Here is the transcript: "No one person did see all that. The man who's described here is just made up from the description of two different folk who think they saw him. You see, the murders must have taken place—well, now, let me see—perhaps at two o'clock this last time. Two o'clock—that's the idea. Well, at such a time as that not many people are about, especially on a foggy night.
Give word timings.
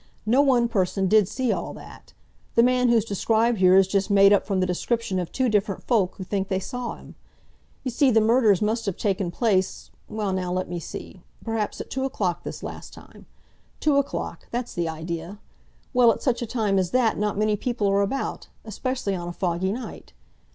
"No 0.25 0.41
one 0.41 0.67
person 0.67 1.07
did 1.07 1.27
see 1.27 1.51
all 1.51 1.75
that. 1.75 2.13
The 2.55 2.63
man 2.63 2.89
who's 2.89 3.05
described 3.05 3.59
here 3.59 3.75
is 3.75 3.87
just 3.87 4.09
made 4.09 4.33
up 4.33 4.47
from 4.47 4.59
the 4.59 4.65
description 4.65 5.19
of 5.19 5.31
two 5.31 5.47
different 5.47 5.83
folk 5.83 6.15
who 6.15 6.23
think 6.23 6.47
they 6.47 6.57
saw 6.59 6.95
him. 6.95 7.13
You 7.83 7.91
see, 7.91 8.09
the 8.09 8.19
murders 8.19 8.63
must 8.63 8.87
have 8.87 8.97
taken 8.97 9.29
place—well, 9.29 10.33
now, 10.33 10.51
let 10.51 10.67
me 10.67 10.79
see—perhaps 10.79 11.79
at 11.81 11.91
two 11.91 12.03
o'clock 12.03 12.41
this 12.41 12.63
last 12.63 12.93
time. 12.95 13.27
Two 13.79 13.97
o'clock—that's 13.97 14.73
the 14.73 14.89
idea. 14.89 15.37
Well, 15.93 16.11
at 16.11 16.23
such 16.23 16.41
a 16.41 16.47
time 16.47 16.79
as 16.79 16.89
that 16.89 17.19
not 17.19 17.37
many 17.37 17.55
people 17.55 17.85
are 17.87 18.01
about, 18.01 18.47
especially 18.65 19.13
on 19.13 19.27
a 19.27 19.31
foggy 19.33 19.71
night. 19.71 20.13